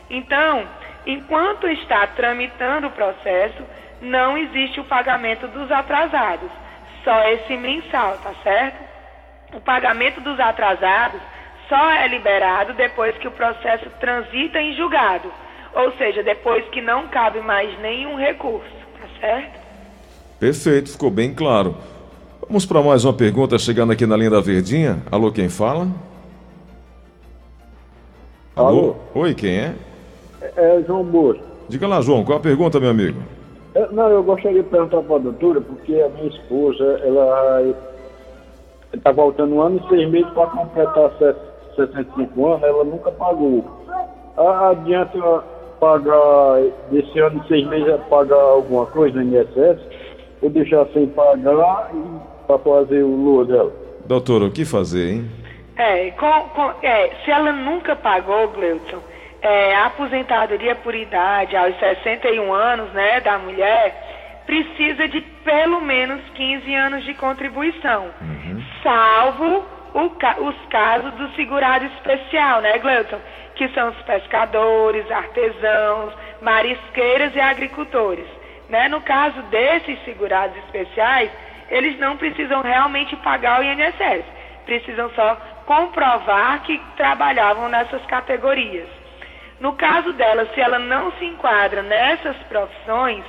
Então, 0.09 0.67
enquanto 1.05 1.67
está 1.67 2.05
tramitando 2.07 2.87
o 2.87 2.91
processo, 2.91 3.63
não 4.01 4.37
existe 4.37 4.79
o 4.79 4.83
pagamento 4.83 5.47
dos 5.47 5.71
atrasados, 5.71 6.49
só 7.03 7.23
esse 7.29 7.55
mensal, 7.57 8.17
tá 8.17 8.33
certo? 8.43 8.77
O 9.53 9.61
pagamento 9.61 10.21
dos 10.21 10.39
atrasados 10.39 11.21
só 11.69 11.91
é 11.91 12.07
liberado 12.07 12.73
depois 12.73 13.17
que 13.17 13.27
o 13.27 13.31
processo 13.31 13.89
transita 13.99 14.59
em 14.59 14.73
julgado 14.75 15.31
ou 15.75 15.91
seja, 15.93 16.21
depois 16.21 16.63
que 16.69 16.81
não 16.81 17.07
cabe 17.07 17.41
mais 17.41 17.79
nenhum 17.81 18.15
recurso, 18.15 18.69
tá 18.99 19.07
certo? 19.19 19.59
Perfeito, 20.39 20.91
ficou 20.91 21.09
bem 21.09 21.33
claro. 21.33 21.75
Vamos 22.47 22.65
para 22.65 22.81
mais 22.81 23.03
uma 23.05 23.13
pergunta 23.13 23.57
chegando 23.57 23.91
aqui 23.91 24.05
na 24.05 24.15
linha 24.15 24.29
da 24.29 24.41
Verdinha. 24.41 25.01
Alô, 25.11 25.31
quem 25.31 25.49
fala? 25.49 25.87
Alô? 28.55 28.67
Alô? 28.67 28.95
Oi, 29.15 29.33
quem 29.33 29.57
é? 29.57 29.75
É, 30.41 30.77
é 30.77 30.83
João 30.85 31.03
Boas. 31.03 31.39
Diga 31.67 31.87
lá, 31.87 32.01
João, 32.01 32.23
qual 32.23 32.37
a 32.37 32.41
pergunta, 32.41 32.79
meu 32.79 32.89
amigo? 32.89 33.19
É, 33.75 33.87
não, 33.91 34.09
eu 34.09 34.23
gostaria 34.23 34.61
de 34.61 34.69
perguntar 34.69 35.01
para 35.01 35.15
a 35.15 35.19
doutora, 35.19 35.61
porque 35.61 35.93
a 35.99 36.09
minha 36.09 36.27
esposa, 36.27 36.83
ela 37.03 37.73
está 38.93 39.11
voltando 39.11 39.55
um 39.55 39.61
ano 39.61 39.81
e 39.83 39.89
seis 39.89 40.09
meses 40.09 40.29
para 40.31 40.47
completar 40.47 41.11
65 41.75 42.45
anos, 42.47 42.63
ela 42.63 42.83
nunca 42.83 43.11
pagou. 43.11 43.65
Adianta 44.37 45.43
pagar, 45.79 46.61
desse 46.91 47.19
ano, 47.19 47.43
seis 47.47 47.67
meses, 47.67 47.99
pagar 48.09 48.39
alguma 48.39 48.85
coisa 48.85 49.21
no 49.21 49.37
INSS, 49.37 49.81
ou 50.41 50.49
deixar 50.49 50.85
sem 50.93 51.07
pagar 51.07 51.91
para 52.47 52.59
fazer 52.59 53.03
o 53.03 53.15
LUA 53.15 53.45
dela. 53.45 53.71
Doutor, 54.05 54.43
o 54.43 54.51
que 54.51 54.65
fazer, 54.65 55.13
hein? 55.13 55.31
É, 55.75 56.11
com, 56.11 56.31
com, 56.49 56.71
é, 56.83 57.09
se 57.25 57.31
ela 57.31 57.51
nunca 57.51 57.95
pagou, 57.95 58.47
Gleuton, 58.49 58.99
é, 59.43 59.75
a 59.75 59.87
aposentadoria 59.87 60.73
por 60.75 60.95
idade 60.95 61.55
aos 61.55 61.77
61 61.77 62.51
anos, 62.53 62.91
né, 62.93 63.19
da 63.19 63.37
mulher, 63.37 64.41
precisa 64.45 65.07
de 65.07 65.21
pelo 65.21 65.81
menos 65.81 66.21
15 66.33 66.73
anos 66.73 67.03
de 67.03 67.13
contribuição, 67.13 68.09
uhum. 68.21 68.63
salvo 68.81 69.65
o, 69.93 70.47
os 70.47 70.65
casos 70.69 71.13
do 71.13 71.29
segurado 71.35 71.85
especial, 71.85 72.61
né, 72.61 72.77
Gleuton? 72.79 73.19
que 73.55 73.67
são 73.69 73.89
os 73.89 74.01
pescadores, 74.01 75.09
artesãos, 75.11 76.13
marisqueiras 76.41 77.35
e 77.35 77.39
agricultores. 77.39 78.25
Né? 78.69 78.87
No 78.87 79.01
caso 79.01 79.41
desses 79.43 80.03
segurados 80.03 80.57
especiais, 80.57 81.29
eles 81.69 81.99
não 81.99 82.17
precisam 82.17 82.61
realmente 82.61 83.15
pagar 83.17 83.59
o 83.59 83.63
INSS, 83.63 84.25
precisam 84.65 85.09
só 85.11 85.35
comprovar 85.65 86.63
que 86.63 86.79
trabalhavam 86.97 87.69
nessas 87.69 88.03
categorias. 88.05 88.87
No 89.63 89.71
caso 89.73 90.11
dela, 90.11 90.45
se 90.53 90.59
ela 90.59 90.77
não 90.77 91.13
se 91.13 91.23
enquadra 91.23 91.81
nessas 91.81 92.35
profissões, 92.49 93.23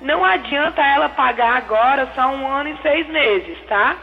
não 0.00 0.24
adianta 0.24 0.80
ela 0.80 1.08
pagar 1.08 1.56
agora 1.56 2.08
só 2.14 2.28
um 2.28 2.46
ano 2.46 2.68
e 2.68 2.76
seis 2.82 3.08
meses, 3.08 3.58
tá? 3.66 3.96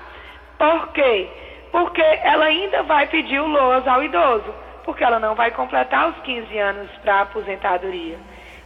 Por 0.57 0.89
quê? 0.89 1.29
Porque 1.71 2.01
ela 2.01 2.47
ainda 2.47 2.83
vai 2.83 3.07
pedir 3.07 3.39
o 3.39 3.47
LOAS 3.47 3.87
ao 3.87 4.03
idoso 4.03 4.53
porque 4.83 5.03
ela 5.03 5.19
não 5.19 5.35
vai 5.35 5.51
completar 5.51 6.09
os 6.09 6.17
15 6.23 6.57
anos 6.57 6.89
para 7.03 7.21
aposentadoria. 7.21 8.17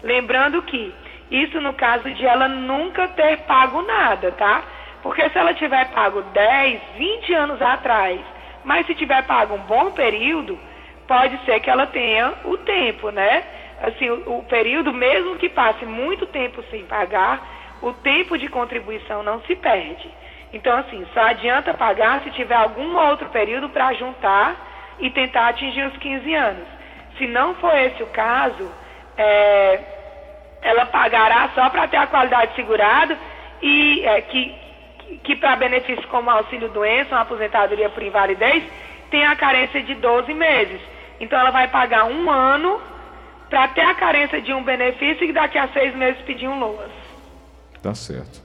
Lembrando 0.01 0.63
que 0.63 0.91
isso 1.29 1.61
no 1.61 1.73
caso 1.73 2.09
de 2.11 2.25
ela 2.25 2.47
nunca 2.47 3.09
ter 3.09 3.41
pago 3.41 3.83
nada, 3.83 4.31
tá? 4.31 4.63
Porque 5.03 5.29
se 5.29 5.37
ela 5.37 5.53
tiver 5.53 5.91
pago 5.91 6.21
10, 6.21 6.81
20 6.97 7.33
anos 7.33 7.61
atrás, 7.61 8.19
mas 8.63 8.87
se 8.87 8.95
tiver 8.95 9.21
pago 9.27 9.53
um 9.53 9.59
bom 9.59 9.91
período, 9.91 10.57
pode 11.07 11.37
ser 11.45 11.59
que 11.59 11.69
ela 11.69 11.87
tenha 11.87 12.33
o 12.45 12.57
tempo, 12.57 13.09
né? 13.09 13.43
Assim, 13.81 14.09
o, 14.09 14.39
o 14.39 14.43
período, 14.43 14.93
mesmo 14.93 15.35
que 15.35 15.49
passe 15.49 15.85
muito 15.85 16.25
tempo 16.25 16.63
sem 16.69 16.85
pagar, 16.85 17.41
o 17.81 17.91
tempo 17.93 18.37
de 18.37 18.47
contribuição 18.47 19.23
não 19.23 19.41
se 19.41 19.55
perde. 19.55 20.09
Então, 20.53 20.77
assim, 20.77 21.05
só 21.13 21.21
adianta 21.21 21.73
pagar 21.73 22.21
se 22.21 22.31
tiver 22.31 22.55
algum 22.55 22.95
outro 22.95 23.27
período 23.29 23.69
para 23.69 23.93
juntar 23.93 24.55
e 24.99 25.09
tentar 25.09 25.47
atingir 25.47 25.83
os 25.85 25.97
15 25.97 26.33
anos. 26.33 26.67
Se 27.17 27.27
não 27.27 27.55
for 27.55 27.75
esse 27.75 28.01
o 28.03 28.07
caso, 28.07 28.71
é, 29.17 29.79
ela 30.61 30.85
pagará 30.85 31.49
só 31.53 31.69
para 31.69 31.87
ter 31.87 31.97
a 31.97 32.07
qualidade 32.07 32.55
segurada 32.55 33.17
e 33.61 34.05
é, 34.05 34.21
que, 34.21 34.55
que 35.23 35.35
para 35.35 35.55
benefícios 35.55 36.05
como 36.05 36.29
auxílio 36.29 36.69
doença, 36.69 37.15
uma 37.15 37.21
aposentadoria 37.21 37.89
por 37.89 38.03
invalidez, 38.03 38.63
tem 39.13 39.23
a 39.27 39.35
carência 39.35 39.83
de 39.83 39.93
12 39.93 40.33
meses. 40.33 40.81
Então 41.19 41.39
ela 41.39 41.51
vai 41.51 41.69
pagar 41.69 42.05
um 42.05 42.31
ano 42.31 42.81
para 43.47 43.67
ter 43.67 43.81
a 43.81 43.93
carência 43.93 44.41
de 44.41 44.51
um 44.51 44.63
benefício 44.63 45.23
e 45.23 45.31
daqui 45.31 45.55
a 45.55 45.67
seis 45.67 45.95
meses 45.95 46.19
pedir 46.23 46.47
um 46.47 46.59
LOAS. 46.59 46.89
Tá 47.79 47.93
certo. 47.93 48.41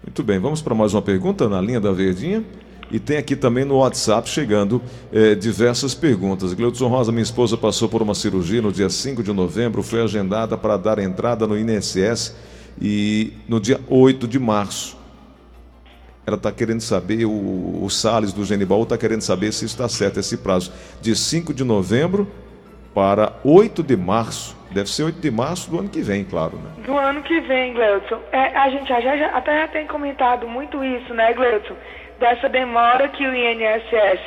Muito 0.00 0.22
bem, 0.22 0.38
vamos 0.38 0.62
para 0.62 0.72
mais 0.72 0.94
uma 0.94 1.02
pergunta 1.02 1.48
na 1.48 1.60
linha 1.60 1.80
da 1.80 1.90
Verdinha. 1.90 2.44
E 2.92 3.00
tem 3.00 3.16
aqui 3.16 3.34
também 3.34 3.64
no 3.64 3.78
WhatsApp 3.78 4.28
chegando 4.28 4.80
é, 5.12 5.34
diversas 5.34 5.96
perguntas. 5.96 6.52
Gleudson 6.52 6.86
Rosa, 6.86 7.10
minha 7.10 7.24
esposa, 7.24 7.56
passou 7.56 7.88
por 7.88 8.00
uma 8.00 8.14
cirurgia 8.14 8.62
no 8.62 8.70
dia 8.70 8.88
5 8.88 9.20
de 9.20 9.32
novembro, 9.32 9.82
foi 9.82 10.00
agendada 10.00 10.56
para 10.56 10.76
dar 10.76 11.00
entrada 11.00 11.44
no 11.44 11.58
INSS 11.58 12.36
e 12.80 13.32
no 13.48 13.58
dia 13.58 13.80
8 13.88 14.28
de 14.28 14.38
março. 14.38 14.96
Ela 16.26 16.36
está 16.36 16.50
querendo 16.50 16.80
saber, 16.80 17.24
o, 17.26 17.84
o 17.84 17.90
Salles 17.90 18.32
do 18.32 18.44
Genibaú 18.44 18.84
está 18.84 18.96
querendo 18.96 19.20
saber 19.20 19.52
se 19.52 19.64
está 19.64 19.88
certo 19.88 20.20
esse 20.20 20.38
prazo. 20.38 20.72
De 21.00 21.14
5 21.14 21.52
de 21.52 21.64
novembro 21.64 22.30
para 22.94 23.32
8 23.44 23.82
de 23.82 23.96
março. 23.96 24.56
Deve 24.70 24.88
ser 24.88 25.04
8 25.04 25.20
de 25.20 25.30
março 25.30 25.70
do 25.70 25.78
ano 25.78 25.88
que 25.88 26.00
vem, 26.00 26.24
claro, 26.24 26.56
né? 26.56 26.70
Do 26.84 26.96
ano 26.96 27.22
que 27.22 27.40
vem, 27.42 27.74
Gleudson. 27.74 28.18
É, 28.32 28.56
a 28.56 28.70
gente 28.70 28.88
já, 28.88 29.00
já, 29.00 29.26
até 29.36 29.60
já 29.60 29.68
tem 29.68 29.86
comentado 29.86 30.48
muito 30.48 30.82
isso, 30.82 31.12
né, 31.14 31.32
Gleudson? 31.32 31.74
dessa 32.18 32.48
demora 32.48 33.08
que 33.08 33.26
o 33.26 33.34
INSS 33.34 34.20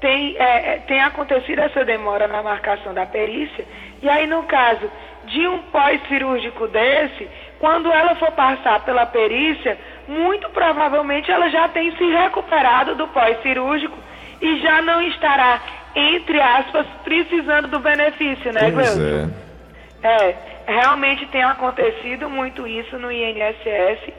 tem, 0.00 0.36
é, 0.38 0.74
é, 0.74 0.78
tem 0.86 1.00
acontecido 1.02 1.60
essa 1.60 1.84
demora 1.84 2.28
na 2.28 2.42
marcação 2.42 2.92
da 2.92 3.06
perícia, 3.06 3.64
e 4.02 4.08
aí 4.08 4.26
no 4.26 4.42
caso 4.44 4.90
de 5.24 5.46
um 5.48 5.58
pós-cirúrgico 5.64 6.68
desse, 6.68 7.28
quando 7.58 7.90
ela 7.90 8.14
for 8.16 8.30
passar 8.32 8.80
pela 8.84 9.06
perícia, 9.06 9.78
muito 10.06 10.48
provavelmente 10.50 11.30
ela 11.30 11.48
já 11.48 11.68
tem 11.68 11.94
se 11.96 12.04
recuperado 12.04 12.94
do 12.94 13.08
pós-cirúrgico 13.08 13.96
e 14.40 14.60
já 14.60 14.82
não 14.82 15.00
estará, 15.02 15.60
entre 15.94 16.40
aspas, 16.40 16.86
precisando 17.02 17.68
do 17.68 17.78
benefício, 17.80 18.52
né, 18.52 18.70
Gleuton? 18.70 19.30
É. 19.32 19.46
É, 20.02 20.34
realmente 20.66 21.26
tem 21.26 21.42
acontecido 21.42 22.28
muito 22.28 22.66
isso 22.66 22.98
no 22.98 23.10
INSS. 23.10 24.12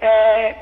É, 0.00 0.54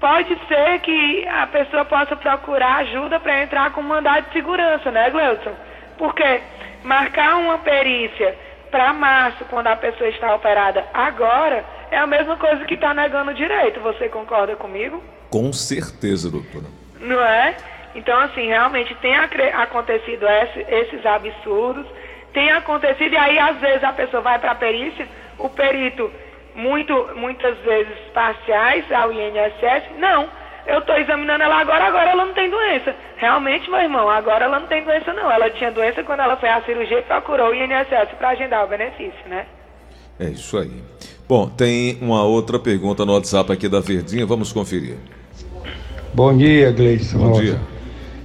pode 0.00 0.36
ser 0.48 0.80
que 0.80 1.26
a 1.28 1.46
pessoa 1.46 1.84
possa 1.84 2.16
procurar 2.16 2.78
ajuda 2.78 3.20
para 3.20 3.42
entrar 3.42 3.70
com 3.72 3.82
mandado 3.82 4.26
de 4.26 4.32
segurança, 4.32 4.90
né, 4.90 5.10
Gleudson? 5.10 5.52
Porque 5.96 6.40
marcar 6.82 7.36
uma 7.36 7.58
perícia 7.58 8.34
para 8.70 8.92
março, 8.92 9.44
quando 9.46 9.66
a 9.66 9.76
pessoa 9.76 10.08
está 10.08 10.34
operada 10.34 10.84
agora, 10.92 11.64
é 11.90 11.98
a 11.98 12.06
mesma 12.06 12.36
coisa 12.36 12.64
que 12.64 12.74
está 12.74 12.94
negando 12.94 13.30
o 13.30 13.34
direito. 13.34 13.80
Você 13.80 14.08
concorda 14.08 14.56
comigo? 14.56 15.02
Com 15.30 15.52
certeza, 15.52 16.30
doutora. 16.30 16.66
Não 17.00 17.20
é? 17.20 17.56
Então, 17.94 18.18
assim, 18.20 18.46
realmente 18.46 18.94
tem 18.96 19.16
acontecido 19.16 20.26
esse, 20.26 20.60
esses 20.68 21.04
absurdos, 21.06 21.86
tem 22.32 22.50
acontecido, 22.50 23.12
e 23.12 23.16
aí 23.16 23.38
às 23.38 23.56
vezes 23.58 23.82
a 23.82 23.92
pessoa 23.92 24.22
vai 24.22 24.38
para 24.38 24.52
a 24.52 24.54
perícia, 24.54 25.08
o 25.38 25.48
perito, 25.48 26.10
muito, 26.54 27.10
muitas 27.16 27.56
vezes 27.58 27.96
parciais 28.12 28.84
ao 28.92 29.12
INSS, 29.12 29.98
não, 29.98 30.28
eu 30.68 30.80
estou 30.80 30.96
examinando 30.96 31.42
ela 31.42 31.60
agora, 31.60 31.86
agora 31.86 32.10
ela 32.10 32.26
não 32.26 32.34
tem 32.34 32.50
doença. 32.50 32.94
Realmente, 33.16 33.70
meu 33.70 33.80
irmão, 33.80 34.08
agora 34.08 34.44
ela 34.44 34.60
não 34.60 34.66
tem 34.66 34.84
doença 34.84 35.14
não. 35.14 35.32
Ela 35.32 35.48
tinha 35.50 35.72
doença 35.72 36.04
quando 36.04 36.20
ela 36.20 36.36
foi 36.36 36.50
à 36.50 36.60
cirurgia 36.62 36.98
e 36.98 37.02
procurou 37.02 37.50
o 37.50 37.54
INSS 37.54 38.10
para 38.18 38.28
agendar 38.28 38.64
o 38.64 38.68
benefício, 38.68 39.28
né? 39.28 39.46
É 40.20 40.26
isso 40.26 40.58
aí. 40.58 40.82
Bom, 41.26 41.48
tem 41.48 41.96
uma 42.02 42.22
outra 42.22 42.58
pergunta 42.58 43.06
no 43.06 43.14
WhatsApp 43.14 43.50
aqui 43.50 43.66
da 43.66 43.80
Verdinha, 43.80 44.26
vamos 44.26 44.52
conferir. 44.52 44.96
Bom 46.12 46.36
dia, 46.36 46.70
Gleison. 46.70 47.18
Bom 47.18 47.40
dia. 47.40 47.58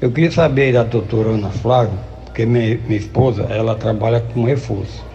Eu 0.02 0.12
queria 0.12 0.32
saber 0.32 0.74
da 0.74 0.84
doutora 0.84 1.30
Ana 1.30 1.50
Flávia, 1.50 1.98
porque 2.26 2.46
minha, 2.46 2.78
minha 2.86 3.00
esposa, 3.00 3.48
ela 3.50 3.76
trabalha 3.76 4.20
com 4.34 4.44
reforço. 4.44 5.06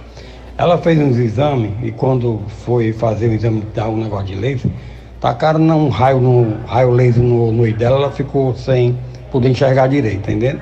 Ela 0.56 0.78
fez 0.78 0.98
uns 0.98 1.18
exames 1.18 1.72
e 1.82 1.92
quando 1.92 2.40
foi 2.64 2.92
fazer 2.92 3.28
o 3.28 3.34
exame, 3.34 3.62
dar 3.74 3.88
um 3.88 3.98
negócio 3.98 4.26
de 4.28 4.34
laser, 4.34 4.70
tacaram 5.20 5.60
um 5.60 5.88
raio, 5.88 6.20
no, 6.20 6.64
raio 6.66 6.90
laser 6.90 7.22
no, 7.22 7.52
no 7.52 7.62
olho 7.62 7.76
dela, 7.76 7.96
ela 7.96 8.10
ficou 8.10 8.54
sem 8.54 8.98
poder 9.30 9.48
enxergar 9.50 9.88
direito, 9.88 10.18
entendeu? 10.30 10.60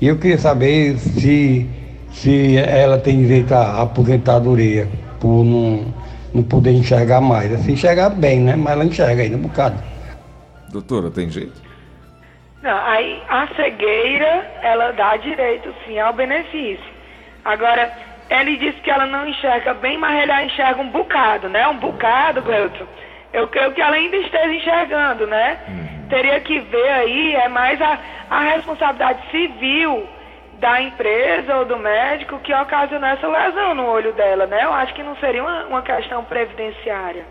E 0.00 0.08
eu 0.08 0.18
queria 0.18 0.38
saber 0.38 0.96
se, 0.98 1.68
se 2.10 2.56
ela 2.56 2.98
tem 2.98 3.22
direito 3.22 3.52
à 3.52 3.82
aposentadoria 3.82 4.88
por 5.20 5.44
não, 5.44 5.94
não 6.34 6.42
poder 6.42 6.72
enxergar 6.72 7.20
mais. 7.20 7.52
Assim, 7.52 7.72
enxergar 7.72 8.10
bem, 8.10 8.40
né? 8.40 8.56
Mas 8.56 8.72
ela 8.72 8.84
enxerga 8.84 9.22
ainda 9.22 9.36
um 9.36 9.42
bocado. 9.42 9.82
Doutora, 10.70 11.10
tem 11.10 11.30
jeito? 11.30 11.60
Não, 12.62 12.76
aí 12.76 13.22
a 13.28 13.46
cegueira, 13.54 14.46
ela 14.62 14.92
dá 14.92 15.16
direito 15.16 15.72
sim 15.84 15.98
ao 15.98 16.12
benefício. 16.12 16.92
Agora, 17.44 17.92
ele 18.30 18.56
disse 18.56 18.80
que 18.80 18.90
ela 18.90 19.06
não 19.06 19.28
enxerga 19.28 19.74
bem, 19.74 19.98
mas 19.98 20.22
ela 20.22 20.44
enxerga 20.44 20.80
um 20.80 20.88
bocado, 20.88 21.48
né? 21.48 21.66
Um 21.68 21.78
bocado, 21.78 22.40
Gleuton. 22.42 22.86
Eu 23.32 23.48
creio 23.48 23.72
que 23.72 23.80
ela 23.80 23.96
ainda 23.96 24.16
esteja 24.16 24.52
enxergando, 24.54 25.26
né? 25.26 25.58
Uhum. 25.68 26.08
Teria 26.08 26.38
que 26.40 26.58
ver 26.60 26.88
aí, 26.90 27.34
é 27.34 27.48
mais 27.48 27.80
a, 27.80 27.98
a 28.28 28.40
responsabilidade 28.42 29.30
civil 29.30 30.06
da 30.60 30.80
empresa 30.82 31.56
ou 31.56 31.64
do 31.64 31.78
médico 31.78 32.38
que 32.40 32.54
ocasionou 32.54 33.08
essa 33.08 33.26
lesão 33.26 33.74
no 33.74 33.86
olho 33.86 34.12
dela, 34.12 34.46
né? 34.46 34.62
Eu 34.62 34.72
acho 34.72 34.94
que 34.94 35.02
não 35.02 35.16
seria 35.16 35.42
uma, 35.42 35.64
uma 35.64 35.82
questão 35.82 36.22
previdenciária. 36.24 37.24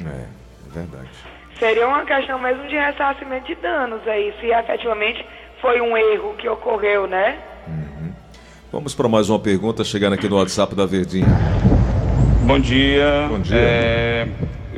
É, 0.00 0.06
é 0.06 0.72
verdade. 0.72 1.10
Seria 1.58 1.86
uma 1.86 2.04
questão 2.06 2.38
mesmo 2.38 2.66
de 2.66 2.76
ressarcimento 2.76 3.46
de 3.46 3.54
danos 3.56 4.00
aí, 4.08 4.34
se 4.40 4.46
efetivamente 4.46 5.24
foi 5.60 5.82
um 5.82 5.94
erro 5.96 6.34
que 6.38 6.48
ocorreu, 6.48 7.06
né? 7.06 7.38
Uhum. 7.68 8.12
Vamos 8.72 8.94
para 8.94 9.06
mais 9.06 9.28
uma 9.28 9.38
pergunta 9.38 9.84
chegando 9.84 10.14
aqui 10.14 10.26
no 10.26 10.38
WhatsApp 10.38 10.74
da 10.74 10.86
Verdinha. 10.86 11.26
Bom 12.46 12.58
dia. 12.58 13.26
Bom 13.28 13.40
dia. 13.40 13.58
É 13.58 14.26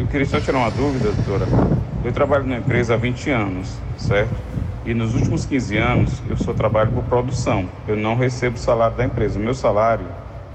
eu 0.02 0.08
queria 0.08 0.26
só 0.26 0.40
tirar 0.40 0.58
uma 0.58 0.70
dúvida, 0.70 1.12
doutora. 1.12 1.46
Eu 2.04 2.12
trabalho 2.12 2.44
na 2.44 2.56
empresa 2.56 2.94
há 2.94 2.96
20 2.96 3.30
anos, 3.30 3.78
certo? 3.96 4.34
E 4.84 4.92
nos 4.92 5.14
últimos 5.14 5.44
15 5.44 5.76
anos 5.76 6.22
eu 6.28 6.36
só 6.36 6.52
trabalho 6.52 6.90
por 6.90 7.04
produção. 7.04 7.68
Eu 7.86 7.96
não 7.96 8.16
recebo 8.16 8.58
salário 8.58 8.96
da 8.96 9.04
empresa. 9.04 9.38
O 9.38 9.42
meu 9.42 9.54
salário, 9.54 10.06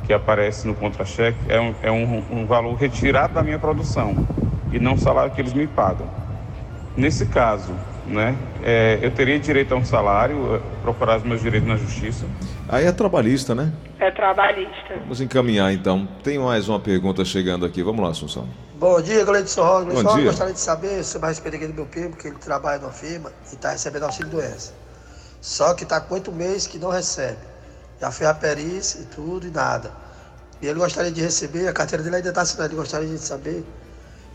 que 0.06 0.12
aparece 0.12 0.68
no 0.68 0.76
contra-cheque, 0.76 1.40
é, 1.48 1.62
um, 1.62 1.74
é 1.82 1.90
um, 1.90 2.24
um 2.30 2.46
valor 2.46 2.74
retirado 2.76 3.34
da 3.36 3.42
minha 3.42 3.58
produção 3.58 4.16
e 4.72 4.80
não 4.80 4.96
o 4.96 4.98
salário 4.98 5.32
que 5.32 5.40
eles 5.40 5.54
me 5.54 5.66
pagam. 5.66 6.10
Nesse 6.98 7.26
caso, 7.28 7.74
né, 8.08 8.36
é, 8.64 9.00
eu 9.02 9.12
teria 9.12 9.38
direito 9.40 9.74
a 9.74 9.78
um 9.78 9.86
salário, 9.86 10.62
procurar 10.82 11.18
os 11.18 11.24
meus 11.24 11.42
direitos 11.42 11.68
na 11.68 11.76
justiça. 11.76 12.26
Aí 12.70 12.86
é 12.86 12.92
trabalhista, 12.92 13.54
né? 13.54 13.72
É 14.00 14.12
trabalhista. 14.12 14.96
Vamos 15.00 15.22
encaminhar 15.22 15.74
então. 15.74 16.08
Tem 16.24 16.38
mais 16.40 16.70
uma 16.70 16.80
pergunta 16.80 17.24
chegando 17.26 17.66
aqui. 17.66 17.84
Vamos 17.84 18.04
lá, 18.04 18.12
Assunção. 18.12 18.48
Bom 18.80 19.02
dia, 19.02 19.26
Gleidson 19.26 19.64
Rosa. 19.64 20.04
Bom 20.04 20.16
dia. 20.16 20.26
gostaria 20.26 20.54
de 20.54 20.60
saber 20.60 21.04
sobre 21.04 21.26
a 21.26 21.30
respeito 21.30 21.56
aqui 21.56 21.68
do 21.68 21.74
meu 21.74 21.86
primo, 21.86 22.16
que 22.16 22.28
ele 22.28 22.38
trabalha 22.38 22.80
numa 22.80 22.92
firma 22.92 23.32
e 23.52 23.56
está 23.56 23.72
recebendo 23.72 24.04
auxílio 24.04 24.30
doença. 24.32 24.74
Só 25.42 25.74
que 25.74 25.84
está 25.84 26.00
com 26.00 26.14
oito 26.16 26.32
meses 26.32 26.68
que 26.68 26.78
não 26.78 26.90
recebe. 26.90 27.40
Já 28.00 28.12
fez 28.12 28.30
a 28.30 28.34
perícia 28.34 29.02
e 29.02 29.06
tudo 29.06 29.48
e 29.48 29.50
nada. 29.50 29.92
E 30.62 30.68
ele 30.68 30.80
gostaria 30.80 31.12
de 31.12 31.22
receber, 31.22 31.68
a 31.68 31.74
carteira 31.74 32.04
dele 32.04 32.18
ainda 32.18 32.30
está 32.30 32.42
assinada, 32.42 32.70
ele 32.70 32.76
gostaria 32.76 33.08
de 33.08 33.18
saber 33.18 33.64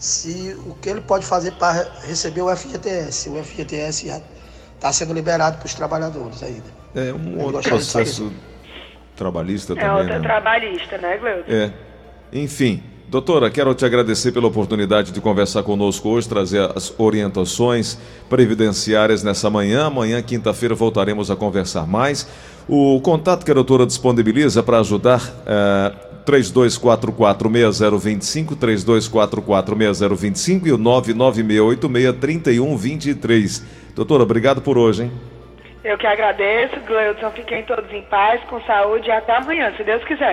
se 0.02 0.56
o 0.66 0.74
que 0.74 0.88
ele 0.88 1.00
pode 1.00 1.24
fazer 1.24 1.52
para 1.52 1.88
receber 2.08 2.42
o 2.42 2.56
FGTS. 2.56 3.30
O 3.30 3.44
FGTS 3.44 4.08
está 4.74 4.92
sendo 4.92 5.14
liberado 5.14 5.58
para 5.58 5.66
os 5.66 5.74
trabalhadores 5.74 6.42
ainda. 6.42 6.64
É 6.92 7.12
um 7.12 7.34
ele 7.34 7.42
outro 7.44 7.62
processo 7.62 8.32
trabalhista 9.14 9.74
é 9.74 9.76
também. 9.76 9.90
É 9.90 9.94
outra 9.94 10.18
né? 10.18 10.28
trabalhista, 10.28 10.98
né, 10.98 11.18
Gleuton? 11.18 11.52
É. 11.52 11.72
Enfim, 12.32 12.82
Doutora, 13.08 13.50
quero 13.50 13.72
te 13.74 13.84
agradecer 13.84 14.32
pela 14.32 14.48
oportunidade 14.48 15.12
de 15.12 15.20
conversar 15.20 15.62
conosco 15.62 16.08
hoje, 16.08 16.28
trazer 16.28 16.68
as 16.74 16.92
orientações 16.98 17.98
previdenciárias 18.28 19.22
nessa 19.22 19.50
manhã. 19.50 19.86
Amanhã, 19.86 20.20
quinta-feira, 20.22 20.74
voltaremos 20.74 21.30
a 21.30 21.36
conversar 21.36 21.86
mais. 21.86 22.26
O 22.66 23.00
contato 23.02 23.44
que 23.44 23.50
a 23.50 23.54
doutora 23.54 23.84
disponibiliza 23.86 24.62
para 24.62 24.80
ajudar 24.80 25.30
é 25.46 26.11
3244-6025, 26.24 28.56
3244-6025 28.56 30.66
e 30.66 30.72
o 30.72 30.78
99686-3123. 30.78 33.62
Doutora, 33.94 34.22
obrigado 34.22 34.62
por 34.62 34.78
hoje, 34.78 35.02
hein? 35.04 35.12
Eu 35.84 35.98
que 35.98 36.06
agradeço, 36.06 36.78
Gleudson. 36.86 37.30
Fiquem 37.32 37.64
todos 37.64 37.92
em 37.92 38.02
paz, 38.02 38.40
com 38.44 38.60
saúde 38.62 39.08
e 39.08 39.10
até 39.10 39.36
amanhã, 39.36 39.72
se 39.76 39.82
Deus 39.82 40.02
quiser. 40.04 40.30